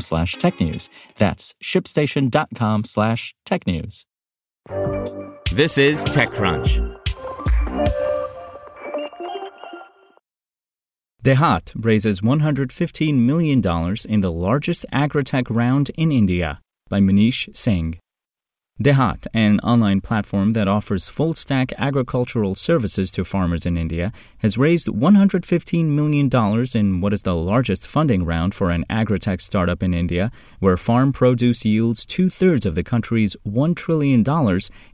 slash 0.00 0.36
technews. 0.36 0.88
That's 1.18 1.54
shipstation.com 1.62 2.84
slash 2.84 3.34
technews. 3.46 4.04
This 5.52 5.78
is 5.78 6.04
TechCrunch. 6.04 6.94
DeHaat 11.22 11.72
raises 11.82 12.20
$115 12.20 13.14
million 13.14 13.62
in 14.08 14.20
the 14.20 14.30
largest 14.30 14.84
agritech 14.92 15.46
round 15.48 15.90
in 15.96 16.12
India 16.12 16.60
by 16.90 17.00
Manish 17.00 17.48
Singh. 17.56 17.98
DeHaat, 18.82 19.28
an 19.32 19.60
online 19.60 20.00
platform 20.00 20.52
that 20.54 20.66
offers 20.66 21.08
full 21.08 21.32
stack 21.32 21.72
agricultural 21.78 22.56
services 22.56 23.12
to 23.12 23.24
farmers 23.24 23.64
in 23.64 23.76
India, 23.76 24.12
has 24.38 24.58
raised 24.58 24.88
$115 24.88 25.84
million 25.84 26.28
in 26.74 27.00
what 27.00 27.12
is 27.12 27.22
the 27.22 27.36
largest 27.36 27.86
funding 27.86 28.24
round 28.24 28.52
for 28.52 28.72
an 28.72 28.84
agritech 28.90 29.40
startup 29.40 29.80
in 29.80 29.94
India, 29.94 30.32
where 30.58 30.76
farm 30.76 31.12
produce 31.12 31.64
yields 31.64 32.04
two 32.04 32.28
thirds 32.28 32.66
of 32.66 32.74
the 32.74 32.82
country's 32.82 33.36
$1 33.46 33.76
trillion 33.76 34.24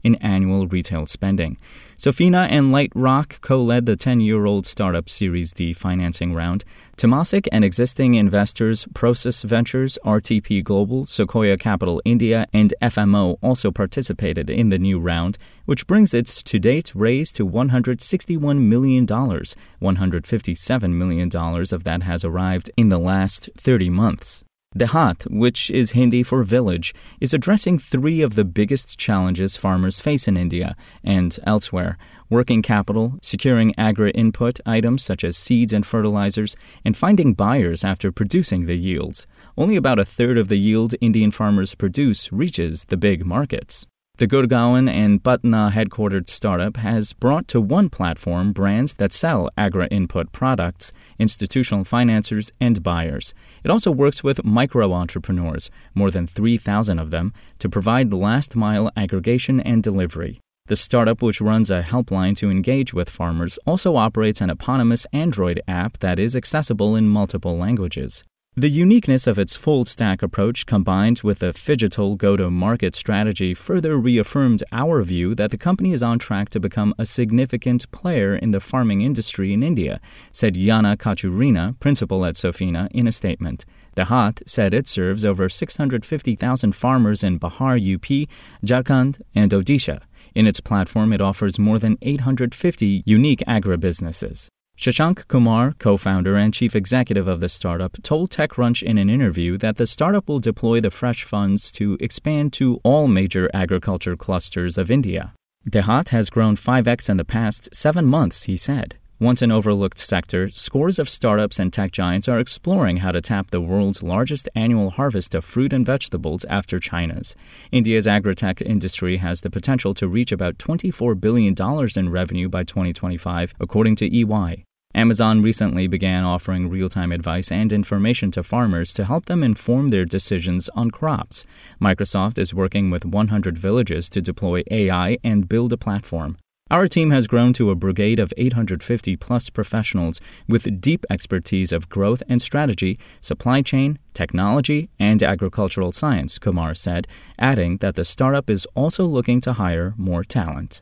in 0.03 0.13
annual 0.17 0.67
retail 0.67 1.07
spending. 1.07 1.57
Sofina 2.01 2.47
and 2.49 2.73
Lightrock 2.73 3.41
co 3.41 3.61
led 3.61 3.85
the 3.85 3.95
10 3.95 4.21
year 4.21 4.47
old 4.47 4.65
startup 4.65 5.07
Series 5.07 5.53
D 5.53 5.71
financing 5.71 6.33
round. 6.33 6.65
Temasek 6.97 7.47
and 7.51 7.63
existing 7.63 8.15
investors 8.15 8.87
Prosus 8.95 9.43
Ventures, 9.43 9.99
RTP 10.03 10.63
Global, 10.63 11.05
Sequoia 11.05 11.57
Capital 11.57 12.01
India, 12.03 12.47
and 12.51 12.73
FMO 12.81 13.37
also 13.43 13.69
participated 13.69 14.49
in 14.49 14.69
the 14.69 14.79
new 14.79 14.99
round, 14.99 15.37
which 15.65 15.85
brings 15.85 16.15
its 16.15 16.41
to 16.41 16.57
date 16.57 16.91
raise 16.95 17.31
to 17.33 17.47
$161 17.47 18.59
million. 18.61 19.05
$157 19.05 20.89
million 20.93 21.29
of 21.71 21.83
that 21.83 22.01
has 22.01 22.25
arrived 22.25 22.71
in 22.75 22.89
the 22.89 22.97
last 22.97 23.47
30 23.57 23.91
months. 23.91 24.43
DeHaat, 24.77 25.29
which 25.29 25.69
is 25.69 25.91
Hindi 25.91 26.23
for 26.23 26.43
village, 26.43 26.95
is 27.19 27.33
addressing 27.33 27.77
three 27.77 28.21
of 28.21 28.35
the 28.35 28.45
biggest 28.45 28.97
challenges 28.97 29.57
farmers 29.57 29.99
face 29.99 30.29
in 30.29 30.37
India 30.37 30.77
and 31.03 31.37
elsewhere 31.45 31.97
working 32.29 32.61
capital, 32.61 33.19
securing 33.21 33.77
agri 33.77 34.11
input 34.11 34.61
items 34.65 35.03
such 35.03 35.25
as 35.25 35.35
seeds 35.35 35.73
and 35.73 35.85
fertilizers, 35.85 36.55
and 36.85 36.95
finding 36.95 37.33
buyers 37.33 37.83
after 37.83 38.13
producing 38.13 38.65
the 38.65 38.77
yields. 38.77 39.27
Only 39.57 39.75
about 39.75 39.99
a 39.99 40.05
third 40.05 40.37
of 40.37 40.47
the 40.47 40.57
yield 40.57 40.95
Indian 41.01 41.31
farmers 41.31 41.75
produce 41.75 42.31
reaches 42.31 42.85
the 42.85 42.95
big 42.95 43.25
markets. 43.25 43.85
The 44.21 44.27
Gurgaon 44.27 44.87
and 44.87 45.23
Patna 45.23 45.71
headquartered 45.73 46.29
startup 46.29 46.77
has 46.77 47.11
brought 47.11 47.47
to 47.47 47.59
one 47.59 47.89
platform 47.89 48.53
brands 48.53 48.93
that 48.99 49.11
sell 49.11 49.49
agri 49.57 49.87
input 49.89 50.31
products, 50.31 50.93
institutional 51.17 51.83
financiers, 51.85 52.51
and 52.61 52.83
buyers. 52.83 53.33
It 53.63 53.71
also 53.71 53.89
works 53.89 54.23
with 54.23 54.45
micro 54.45 54.93
entrepreneurs, 54.93 55.71
more 55.95 56.11
than 56.11 56.27
3,000 56.27 56.99
of 56.99 57.09
them, 57.09 57.33
to 57.57 57.67
provide 57.67 58.13
last 58.13 58.55
mile 58.55 58.91
aggregation 58.95 59.59
and 59.59 59.81
delivery. 59.81 60.39
The 60.67 60.75
startup, 60.75 61.23
which 61.23 61.41
runs 61.41 61.71
a 61.71 61.81
helpline 61.81 62.35
to 62.35 62.51
engage 62.51 62.93
with 62.93 63.09
farmers, 63.09 63.57
also 63.65 63.95
operates 63.95 64.39
an 64.39 64.51
eponymous 64.51 65.07
Android 65.11 65.63
app 65.67 65.97
that 65.97 66.19
is 66.19 66.35
accessible 66.35 66.95
in 66.95 67.09
multiple 67.09 67.57
languages. 67.57 68.23
The 68.57 68.69
uniqueness 68.69 69.27
of 69.27 69.39
its 69.39 69.55
full 69.55 69.85
stack 69.85 70.21
approach 70.21 70.65
combined 70.65 71.21
with 71.23 71.41
a 71.41 71.53
phygital 71.53 72.17
go 72.17 72.35
to 72.35 72.51
market 72.51 72.93
strategy 72.95 73.53
further 73.53 73.97
reaffirmed 73.97 74.61
our 74.73 75.01
view 75.03 75.33
that 75.35 75.51
the 75.51 75.57
company 75.57 75.93
is 75.93 76.03
on 76.03 76.19
track 76.19 76.49
to 76.49 76.59
become 76.59 76.93
a 76.99 77.05
significant 77.05 77.89
player 77.91 78.35
in 78.35 78.51
the 78.51 78.59
farming 78.59 78.99
industry 78.99 79.53
in 79.53 79.63
India, 79.63 80.01
said 80.33 80.55
Yana 80.55 80.97
Kachurina, 80.97 81.79
principal 81.79 82.25
at 82.25 82.35
Sofina, 82.35 82.89
in 82.91 83.07
a 83.07 83.13
statement. 83.13 83.63
DeHaat 83.95 84.41
said 84.45 84.73
it 84.73 84.85
serves 84.85 85.23
over 85.23 85.47
650,000 85.47 86.75
farmers 86.75 87.23
in 87.23 87.39
Bihar, 87.39 87.77
UP, 87.79 88.27
Jharkhand, 88.65 89.21
and 89.33 89.51
Odisha. 89.51 90.01
In 90.35 90.45
its 90.45 90.59
platform, 90.59 91.13
it 91.13 91.21
offers 91.21 91.57
more 91.57 91.79
than 91.79 91.97
850 92.01 93.03
unique 93.05 93.43
agribusinesses. 93.47 94.49
Shashank 94.81 95.27
Kumar, 95.27 95.73
co 95.77 95.95
founder 95.95 96.37
and 96.37 96.51
chief 96.51 96.75
executive 96.75 97.27
of 97.27 97.39
the 97.39 97.49
startup, 97.49 98.01
told 98.01 98.31
TechCrunch 98.31 98.81
in 98.81 98.97
an 98.97 99.11
interview 99.11 99.55
that 99.59 99.77
the 99.77 99.85
startup 99.85 100.27
will 100.27 100.39
deploy 100.39 100.81
the 100.81 100.89
fresh 100.89 101.23
funds 101.23 101.71
to 101.73 101.99
expand 101.99 102.51
to 102.53 102.79
all 102.83 103.07
major 103.07 103.47
agriculture 103.53 104.17
clusters 104.17 104.79
of 104.79 104.89
India. 104.89 105.35
DeHaat 105.69 106.09
has 106.09 106.31
grown 106.31 106.55
5x 106.55 107.11
in 107.11 107.17
the 107.17 107.23
past 107.23 107.69
seven 107.75 108.07
months, 108.07 108.45
he 108.45 108.57
said. 108.57 108.95
Once 109.19 109.43
an 109.43 109.51
overlooked 109.51 109.99
sector, 109.99 110.49
scores 110.49 110.97
of 110.97 111.07
startups 111.07 111.59
and 111.59 111.71
tech 111.71 111.91
giants 111.91 112.27
are 112.27 112.39
exploring 112.39 112.97
how 112.97 113.11
to 113.11 113.21
tap 113.21 113.51
the 113.51 113.61
world's 113.61 114.01
largest 114.01 114.49
annual 114.55 114.89
harvest 114.89 115.35
of 115.35 115.45
fruit 115.45 115.73
and 115.73 115.85
vegetables 115.85 116.43
after 116.45 116.79
China's. 116.79 117.35
India's 117.71 118.07
agritech 118.07 118.63
industry 118.63 119.17
has 119.17 119.41
the 119.41 119.51
potential 119.51 119.93
to 119.93 120.07
reach 120.07 120.31
about 120.31 120.57
$24 120.57 121.21
billion 121.21 121.53
in 121.95 122.09
revenue 122.09 122.49
by 122.49 122.63
2025, 122.63 123.53
according 123.59 123.95
to 123.95 124.07
EY. 124.11 124.65
Amazon 124.93 125.41
recently 125.41 125.87
began 125.87 126.25
offering 126.25 126.69
real 126.69 126.89
time 126.89 127.11
advice 127.11 127.51
and 127.51 127.71
information 127.71 128.29
to 128.31 128.43
farmers 128.43 128.93
to 128.93 129.05
help 129.05 129.25
them 129.25 129.43
inform 129.43 129.89
their 129.89 130.05
decisions 130.05 130.69
on 130.75 130.91
crops. 130.91 131.45
Microsoft 131.81 132.37
is 132.37 132.53
working 132.53 132.89
with 132.89 133.05
100 133.05 133.57
villages 133.57 134.09
to 134.09 134.21
deploy 134.21 134.63
AI 134.69 135.17
and 135.23 135.47
build 135.47 135.71
a 135.71 135.77
platform. 135.77 136.37
Our 136.69 136.87
team 136.87 137.11
has 137.11 137.27
grown 137.27 137.51
to 137.53 137.69
a 137.69 137.75
brigade 137.75 138.17
of 138.17 138.33
850 138.37 139.17
plus 139.17 139.49
professionals 139.49 140.21
with 140.47 140.79
deep 140.79 141.05
expertise 141.09 141.73
of 141.73 141.89
growth 141.89 142.23
and 142.29 142.41
strategy, 142.41 142.97
supply 143.19 143.61
chain, 143.61 143.99
technology, 144.13 144.89
and 144.97 145.21
agricultural 145.21 145.91
science, 145.91 146.39
Kumar 146.39 146.73
said, 146.73 147.07
adding 147.37 147.77
that 147.77 147.95
the 147.95 148.05
startup 148.05 148.49
is 148.49 148.65
also 148.73 149.05
looking 149.05 149.41
to 149.41 149.53
hire 149.53 149.93
more 149.97 150.23
talent. 150.23 150.81